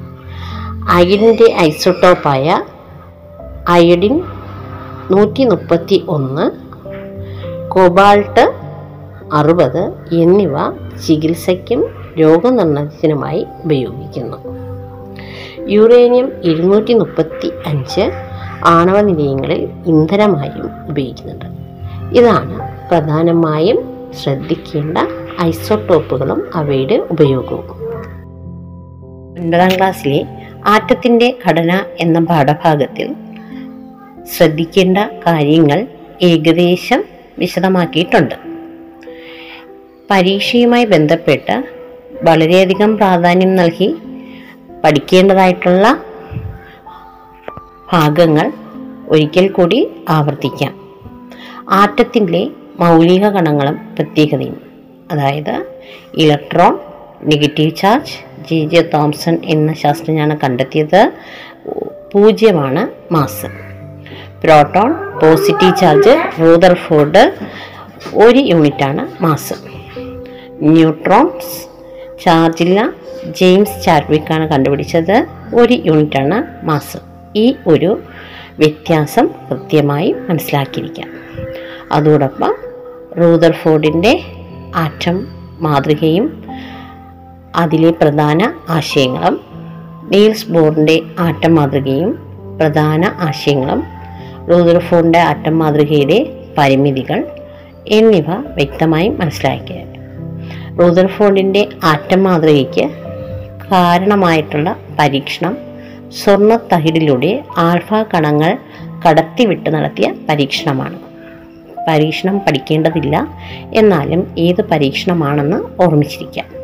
അയഡിന്റെ 0.90 1.54
ഐസോട്ടോപ്പായ 1.60 2.62
അയഡിൻ 3.68 4.22
നൂറ്റി 5.10 5.44
മുപ്പത്തി 5.44 6.04
ഒന്ന് 6.08 6.50
കൊബാൾട്ട് 7.68 8.52
അറുപത് 9.32 9.92
എന്നിവ 10.12 10.52
ചികിത്സയ്ക്കും 11.06 11.84
രോഗനിർണയത്തിനുമായി 12.20 13.46
ഉപയോഗിക്കുന്നു. 13.64 14.36
യുറേനിയം 15.68 16.32
ഇരുന്നൂറ്റി 16.44 16.94
മുപ്പത്തി 16.94 17.52
അഞ്ച് 17.66 18.10
ആണവ 18.64 19.00
നിലയങ്ങളിൽ 19.00 19.68
ഇന്ധനമായും 19.86 20.70
ഉപയോഗിക്കുന്നുണ്ട്. 20.88 21.44
ഇതാണ് 22.18 22.88
പ്രധാനമായും 22.90 23.78
ശ്രദ്ധിക്കേണ്ട 24.22 24.98
ഐസോട്ടോപ്പുകളും 25.42 26.44
അവയുടെ 26.54 27.06
ഉപയോഗവും. 27.10 27.80
ഒൻപതാം 29.40 29.68
ക്ലാസ്സിലെ 29.76 30.39
ആറ്റത്തിന്റെ 30.66 31.36
ഘടന 31.48 31.84
എന്ന 32.00 32.18
പാഠഭാഗത്തിൽ 32.18 33.14
ശ്രദ്ധിക്കേണ്ട 34.36 34.98
കാര്യങ്ങൾ 34.98 35.86
ഏകദേശം 36.22 37.04
വിശദമാക്കിയിട്ടുണ്ട്. 37.38 38.34
പരീക്ഷയുമായി 40.10 40.84
ബന്ധപ്പെട്ട് 40.84 41.64
വളരെയധികം 42.22 42.96
പ്രാധാന്യം 42.96 43.56
നൽകി 43.56 43.94
പഠിക്കേണ്ടതായിട്ടുള്ള 44.84 46.02
ഭാഗങ്ങൾ 47.92 48.52
ഒരിക്കൽ 49.08 49.48
കൂടി 49.48 49.90
ആവർത്തിക്കാം. 50.08 50.80
ആറ്റത്തിന്റെ 51.70 52.50
മൗലിക 52.80 53.28
കണങ്ങളും 53.28 53.78
പ്രത്യേകതയും. 53.94 54.60
അതായത് 55.10 55.66
electron 56.14 56.78
negative 57.22 57.76
charge 57.76 58.44
J 58.50 58.68
J 58.68 58.90
Thomson 58.94 59.38
എന്ന 59.44 59.72
ശാസ്ത്രജ്ഞനാണ് 59.72 60.36
കണ്ടെത്തിയത്. 60.44 61.12
പൂജ്യമാണ് 62.14 63.12
mass 63.12 63.46
proton 64.44 64.92
positive 65.22 65.76
charge 65.76 66.40
Rutherford 66.40 67.32
ഒരു 68.14 68.38
യൂണിറ്റാണ് 68.38 69.22
മാസ് 69.22 69.54
ന്യൂട്രോൺസ് 70.62 71.68
ചാർജില്ല 72.24 72.92
ജെയിംസ് 73.26 73.84
ചാർവിക്കാണ് 73.84 74.48
കണ്ടുപിടിച്ചത്. 74.48 75.26
ഒരു 75.54 75.72
യൂണിറ്റാണ് 75.72 76.66
മാസ് 76.66 76.96
ഈ 77.36 77.54
ഒരു 77.66 78.00
വ്യത്യാസം 78.58 79.28
കൃത്യമായി 79.50 80.14
മനസ്സിലാക്കിയിരിക്കാം. 80.28 81.08
അതോടൊപ്പം 81.92 82.54
റൂദർഫോർഡിന്റെ 83.18 84.20
ആറ്റം 84.76 85.26
മാതൃകയും 85.60 86.39
അതിലെ 87.56 87.90
പ്രധാന 87.90 88.52
ആശയങ്ങളും 88.68 89.40
നീൽസ് 90.12 90.50
ബോറിന്റെ 90.50 91.00
ആറ്റം 91.18 91.54
മാതൃകയും 91.54 92.18
പ്രധാന 92.60 93.04
ആശയങ്ങളും 93.04 93.82
റൂദർഫോണിന്റെ 94.50 95.18
ആറ്റം 95.18 95.58
മാതൃകയുടെ 95.58 96.32
പരിമിതികൾ 96.58 97.24
എന്നിവ 97.86 98.34
വ്യക്തമായി 98.54 99.08
മനസ്സിലാക്കിയത് 99.08 99.90
റൂദർഫോണിന്റെ 100.78 101.68
ആറ്റം 101.84 102.22
മാതൃകയ്ക്ക് 102.22 102.90
കാരണമായിട്ടുള്ള 103.72 104.76
പരീക്ഷണം 104.98 105.56
സ്വർണ 106.24 106.56
തകിടിലൂടെ 106.56 107.44
ആൽഫ 107.56 107.94
കണങ്ങൾ 108.14 108.58
കടത്തിവിട്ട് 109.08 109.70
നടത്തിയ 109.70 110.14
പരീക്ഷണമാണ്. 110.28 110.98
പരീക്ഷണം 111.88 112.38
പഠിക്കേണ്ടതില്ല 112.38 113.28
എന്നാലും 113.74 114.34
ഏത് 114.38 114.62
പരീക്ഷണമാണെന്ന് 114.62 115.82
ഓർമ്മിച്ചിരിക്കാം. 115.82 116.59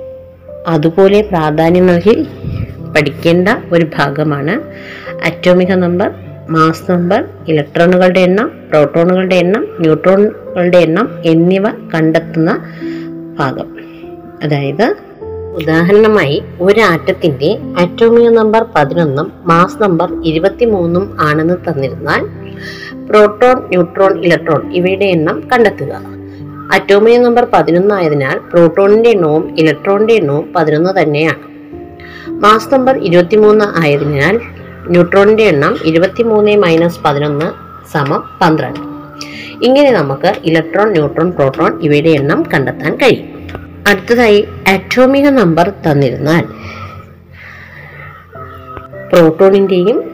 അതുപോലെ 0.66 1.20
പ്രാധാന്യം 1.20 1.86
നൽകി 1.86 2.26
പഠിക്കേണ്ട 2.96 3.48
ഒരു 3.72 3.86
ഭാഗമാണ് 3.98 4.60
അറ്റോമിക 5.24 5.72
നമ്പർ 5.72 6.10
മാസ് 6.50 6.90
നമ്പർ 6.90 7.24
ഇലക്ട്രോണുകളുടെ 7.48 8.20
എണ്ണം 8.20 8.52
പ്രോട്ടോണുകളുടെ 8.70 9.34
എണ്ണം 9.34 9.68
ന്യൂട്രോണുകളുടെ 9.80 10.78
എണ്ണം 10.78 11.08
എന്നിവ 11.24 11.68
കണ്ടെത്തുന്ന 11.68 12.72
ഭാഗം. 13.38 13.76
അതായത് 14.42 14.96
ഉദാഹരണമായി 15.54 16.42
ഒരു 16.60 16.80
ആറ്റത്തിന്റെ 16.80 17.58
അറ്റോമിക 17.78 18.28
നമ്പർ 18.28 18.66
പതിനൊന്നും 18.76 19.32
മാസ് 19.44 19.82
നമ്പർ 19.82 20.22
ഇരുപത്തിമൂന്നും 20.24 21.16
ആണെന്ന് 21.20 21.54
തന്നിരുന്നാൽ 21.54 22.26
പ്രോട്ടോൺ 23.06 23.68
ന്യൂട്രോൺ 23.68 24.24
ഇലക്ട്രോൺ 24.24 24.72
ഇവയുടെ 24.72 25.04
എണ്ണം 25.04 25.48
കണ്ടെത്തുക. 25.52 26.15
അറ്റോമിക 26.72 27.18
നമ്പർ 27.18 27.46
പതിനൊന്നായതിനാൽ 27.52 28.38
പ്രോട്ടോണിന്റെ 28.38 29.10
എണ്ണവും 29.10 29.56
ഇലക്ട്രോണിന്റെ 29.58 30.14
എണ്ണവും 30.14 30.52
പതിനൊന്ന് 30.56 31.02
തന്നെയാണ്. 31.02 31.56
മാസ് 32.30 32.74
നമ്പർ 32.74 32.98
ഇരുപത്തിമൂന്ന് 32.98 33.64
ആയതിനാൽ 33.78 34.40
ന്യൂട്രോണിന്റെ 34.88 35.42
എണ്ണം 35.42 35.78
ഇരുപത്തിമൂന്ന് 35.84 36.56
മൈനസ് 36.56 37.00
പതിനൊന്ന് 37.04 37.44
സമം 37.92 38.24
പന്ത്രണ്ട്. 38.40 38.80
ഇങ്ങനെ 39.64 39.90
നമുക്ക് 39.90 40.32
ഇലക്ട്രോൺ 40.44 40.90
ന്യൂട്രോൺ 40.92 41.32
പ്രോട്ടോൺ 41.32 41.80
ഇവയുടെ 41.82 42.08
എണ്ണം 42.08 42.42
കണ്ടെത്താൻ 42.54 42.96
കഴിയും. 42.96 43.48
അടുത്തതായി 43.88 44.48
അറ്റോമിക 44.68 45.28
നമ്പർ 45.28 45.68
തന്നിരുന്നാൽ 45.68 46.44
പ്രോട്ടോണിന്റെയും 49.12 50.04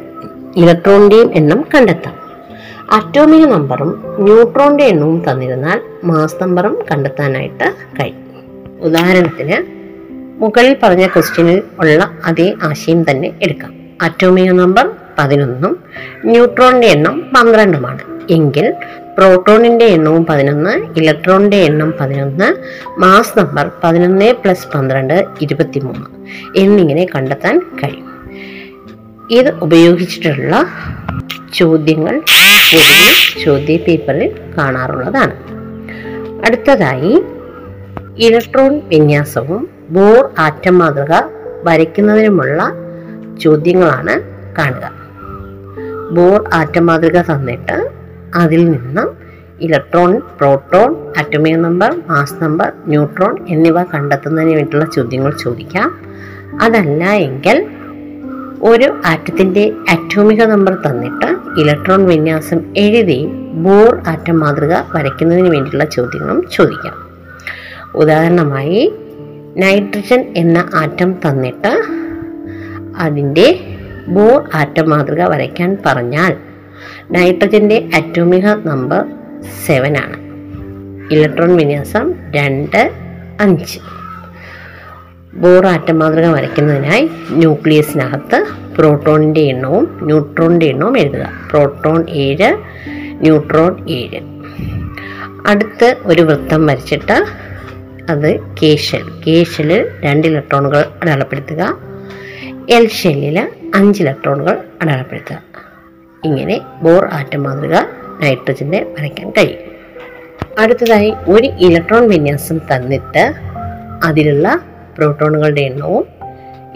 ഇലക്ട്രോണിന്റെയും 0.56 1.34
എണ്ണം 1.34 1.64
കണ്ടെത്താം. 1.74 2.21
അറ്റോമിക 2.92 3.44
നമ്പറും 3.44 4.04
ന്യൂട്രോണിന്റെ 4.18 4.84
എണ്ണവും 4.84 5.30
തന്നിരുന്നാൽ 5.30 5.80
മാസ് 6.04 6.42
നമ്പറും 6.42 6.78
കണ്ടെത്താനായിട്ട് 6.90 7.74
കഴിയും. 8.00 8.18
ഉദാഹരണത്തിന് 8.80 9.56
മുകളിൽ 10.42 10.76
പറഞ്ഞ 10.82 11.06
ക്വസ്റ്റ്യനിൽ 11.06 11.62
ഉള്ള 11.78 12.10
അതേ 12.24 12.54
ആശയം 12.62 13.10
തന്നെ 13.10 13.30
എടുക്കാം. 13.42 13.74
അറ്റോമിക 14.02 14.50
നമ്പർ 14.50 14.90
പതിനൊന്നും 15.18 15.78
ന്യൂട്രോണിന്റെ 16.24 16.86
എണ്ണം 16.86 17.30
പന്ത്രണ്ടുമാണ്. 17.36 18.02
എങ്കിൽ 18.30 18.74
പ്രോട്ടോണിന്റെ 19.18 19.84
എണ്ണവും 19.84 20.26
പതിനൊന്ന് 20.26 20.98
ഇലക്ട്രോണിന്റെ 20.98 21.56
എണ്ണം 21.56 21.94
പതിനൊന്ന് 22.00 22.48
മാസ് 23.00 23.38
നമ്പർ 23.38 23.70
പതിനൊന്ന് 23.84 24.32
പ്ലസ് 24.32 24.68
പന്ത്രണ്ട് 24.74 25.24
ഇരുപത്തിമൂന്ന് 25.40 26.06
എന്നിങ്ങനെ 26.58 27.06
കണ്ടെത്താൻ 27.14 27.58
കഴിയും. 27.58 28.08
ഇത് 29.30 29.54
ഉപയോഗിച്ചിട്ടുള്ള 29.62 30.66
ചോദ്യങ്ങൾ 31.54 32.22
പൊതുവെ 32.72 33.08
ചോദ്യ 33.44 33.76
പേപ്പറിൽ 33.76 34.30
കാണാറുള്ളതാണ്. 34.58 35.34
അടുത്തതായി 36.46 37.22
ഇലക്ട്രോൺ 38.16 38.80
വിന്യാസവും 38.88 39.68
ബോർ 39.90 40.30
ആറ്റം 40.38 40.78
മാതൃക 40.78 41.12
വരയ്ക്കുന്നതിനുമുള്ള 41.64 42.62
ചോദ്യങ്ങളാണ് 43.40 44.14
കാണുക. 44.58 44.92
ബോർ 46.10 46.44
ആറ്റം 46.52 46.86
മാതൃക 46.86 47.20
തന്നിട്ട് 47.20 47.76
അതിൽ 48.34 48.70
നിന്ന് 48.70 49.04
electron 49.60 50.20
proton 50.38 50.90
atomic 51.16 51.56
number 51.56 52.02
mass 52.08 52.44
number 52.44 52.72
neutron 52.86 53.48
എന്നിവ 53.48 53.82
കണ്ടെത്തുന്നതിന് 53.82 54.54
വേണ്ടിയുള്ള 54.54 54.90
ചോദ്യങ്ങൾ 54.96 55.32
ചോദിക്കാം. 55.32 56.00
അതല്ല 56.60 57.04
എങ്കിൽ 57.04 57.66
ഒരു 58.62 58.94
ആറ്റത്തിന്റെ 59.04 59.72
അറ്റോമിക 59.90 60.42
നമ്പർ 60.42 60.74
തന്നിട്ട് 60.74 61.60
ഇലക്ട്രോൺ 61.60 62.06
വിന്യാസം 62.06 62.76
എഴുതി 62.76 63.26
ബോർ 63.52 64.02
ആറ്റം 64.06 64.40
മാതൃക 64.40 64.74
വരയ്ക്കുന്നതിന് 64.94 65.48
വേണ്ടിയുള്ള 65.48 65.84
ചോദ്യങ്ങളും 65.84 66.48
ചോദിക്കാം. 66.52 66.94
ഉദാഹരണമായി 67.94 68.92
നൈട്രജൻ 69.56 70.32
എന്ന 70.36 70.70
ആറ്റം 70.74 71.12
തന്നിട്ട് 71.12 71.72
അതിന്റെ 72.96 73.60
ബോർ 74.08 74.48
ആറ്റം 74.54 74.90
മാതൃക 74.90 75.22
വരയ്ക്കാൻ 75.22 75.78
പറഞ്ഞാൽ 75.86 76.36
നൈട്രജന്റെ 77.10 77.88
അറ്റോമിക 77.94 78.46
നമ്പർ 78.46 79.04
സെവൻ 79.66 79.96
ആണ് 79.96 80.18
ഇലക്ട്രോൺ 81.14 81.56
വിന്യാസം 81.56 82.14
രണ്ട് 82.30 82.92
അഞ്ച്. 83.40 83.78
ബോർ 85.34 85.66
ആറ്റം 85.66 85.98
മാതൃക 85.98 86.26
വരയ്ക്കുന്നതിനായി 86.26 87.10
ന്യൂക്ലിയസിനകത്ത് 87.30 88.46
പ്രോട്ടോണിന്റെ 88.74 89.40
എണ്ണവും 89.40 89.98
ന്യൂട്രോണിന്റെ 90.02 90.66
എണ്ണവും 90.66 90.98
എഴുതുക. 90.98 91.30
പ്രോട്ടോൺ 91.50 92.10
ഏഴ് 92.10 92.56
ന്യൂട്രോൺ 93.20 93.90
ഏഴ്. 93.90 94.20
അടുത്ത് 95.46 95.96
ഒരു 96.04 96.22
വൃത്തം 96.22 96.66
വരച്ചിട്ട് 96.66 97.24
അത് 98.10 98.40
കേശൽ. 98.62 99.22
കേശലിൽ 99.26 99.88
രണ്ട് 100.00 100.26
ഇലക്ട്രോണുകൾ 100.26 100.84
അടയാളപ്പെടുത്തുക. 101.02 101.78
എൽ 102.70 102.88
ഷെല്ലിൽ 102.88 103.48
അഞ്ച് 103.74 104.02
ഇലക്ട്രോണുകൾ 104.02 104.58
അടയാളപ്പെടുത്തുക. 104.82 105.42
ഇങ്ങനെ 106.24 106.60
ബോർ 106.82 107.08
ആറ്റം 107.12 107.42
മാതൃക 107.42 107.74
നൈട്രജന്റെ 108.22 108.86
വരയ്ക്കാൻ 108.98 109.30
കഴിയും. 109.30 109.58
അടുത്തതായി 110.58 111.14
ഒരു 111.28 111.46
ഇലക്ട്രോൺ 111.46 112.08
വിന്യാസം 112.08 112.58
തന്നിട്ട് 112.58 113.34
അതിലുള്ള 114.04 114.60
പ്രോട്ടോണുകളുടെ 114.96 115.60
എണ്ണവും 115.60 116.04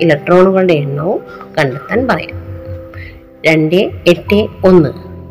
ഇലക്ട്രോണുകളുടെ 0.00 0.72
എണ്ണവും 0.72 1.20
കണ്ടെത്താൻ 1.58 2.08
പറയാം. 2.08 2.46
രണ്ട് 3.46 3.76
എട്ട് 4.06 4.46
ഒന്ന് 4.64 4.88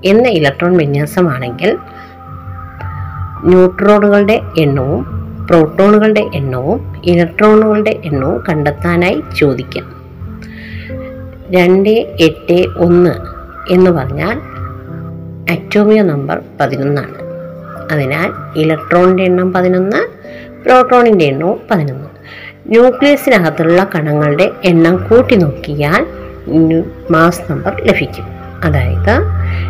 എന്ന 0.07 0.27
ഇലക്ട്രോൺ 0.27 0.77
വിന്യാസമാണെങ്കിൽ 0.77 1.77
ന്യൂട്രോണുകളുടെ 3.43 4.39
എണ്ണവും 4.57 5.15
പ്രോട്ടോണുകളുടെ 5.49 6.29
എണ്ണവും 6.33 7.01
ഇലക്ട്രോണുകളുടെ 7.05 8.01
എണ്ണവും 8.05 8.43
കണ്ടെത്താനായി 8.49 9.23
ചോദിക്കാം. 9.39 9.95
രണ്ട് 11.49 11.89
എട്ട് 12.19 12.65
ഒന്ന് 12.77 13.11
എന്ന് 13.73 13.91
പറഞ്ഞാൽ 13.91 14.39
അറ്റോമിയോ 15.51 16.03
നമ്പർ 16.03 16.41
പതിനൊന്നാണ്. 16.59 17.15
അതിനാൽ 17.91 18.59
ഇലക്ട്രോണിന്റെ 18.59 19.23
എണ്ണം 19.23 19.53
പതിനൊന്ന് 19.53 20.07
പ്രോട്ടോണിന്റെ 20.63 21.25
എണ്ണവും 21.25 21.59
പതിനൊന്ന്. 21.71 22.14
ന്യൂക്ലിയസിനകത്തുള്ള 22.67 23.89
കണങ്ങളുടെ 23.95 24.51
എണ്ണം 24.63 24.95
കൂട്ടി 24.97 25.35
നോക്കിയാൽ 25.35 26.05
മാസ് 27.11 27.51
നമ്പർ 27.51 27.81
ലഭിക്കും. 27.85 28.25
അതായത് 28.63 29.15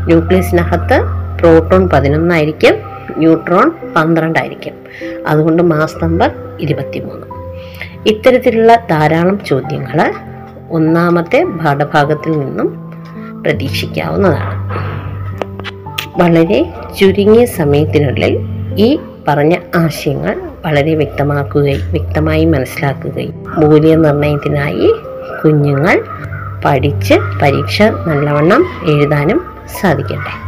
ന്യൂക്ലിയസിനകത്ത് 0.06 0.98
പ്രോട്ടോൺ 1.40 1.90
പതിനൊന്നായിരിക്കും 1.90 2.76
ന്യൂട്രോൺ 3.18 3.72
പന്ത്രണ്ടായിരിക്കും. 3.96 4.74
അതുകൊണ്ട് 5.28 5.64
മാസ് 5.64 6.04
നമ്പർ 6.04 6.32
ഇരുപത്തിമൂന്ന്. 6.60 7.28
ഇത്തരത്തിലുള്ള 8.10 8.76
ധാരാളം 8.76 9.46
ചോദ്യങ്ങൾ 9.46 10.14
ഒന്നാമത്തെ 10.70 11.44
പാഠഭാഗത്തിൽ 11.44 12.40
നിന്നും 12.40 12.68
പ്രതീക്ഷിക്കാവുന്നതാണ്. 13.44 14.52
വളരെ 16.22 16.74
ചുരുങ്ങിയ 17.00 17.46
സമയത്തിനുള്ളിൽ 17.46 18.40
ഈ 18.78 19.00
പറഞ്ഞ 19.28 19.56
ആശയങ്ങൾ 19.76 20.42
വളരെ 20.66 20.96
വ്യക്തമാക്കുകയും 20.96 21.92
വ്യക്തമായി 21.92 22.46
മനസ്സിലാക്കുകയും. 22.46 23.44
മൂല്യനിർണയത്തിനായി 23.48 24.94
കുഞ്ഞുങ്ങൾ 25.44 26.06
പഠിച്ച് 26.66 27.14
പരീക്ഷ 27.42 27.82
നല്ലവണ്ണം 27.82 28.66
എഴുതാനും 28.88 29.46
സാധിക്കട്ടെ. 29.82 30.46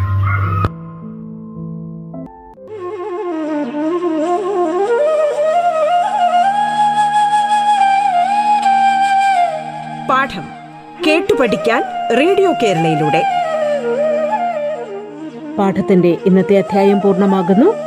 പാഠം 10.09 10.43
കേട്ടു 11.07 11.33
പഠിക്കാൻ 11.33 11.83
റേഡിയോ 12.17 12.53
കേരളയിലൂടെ. 12.63 13.23
പാഠത്തിന്റെ 15.59 16.17
ഇന്നത്തെ 16.25 16.57
അധ്യായം 16.57 17.01
പൂർണമാകുന്നു. 17.01 17.86